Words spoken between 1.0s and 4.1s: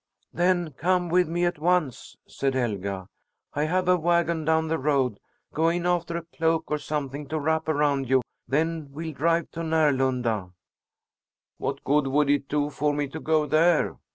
with me at once!" said Helga. "I have a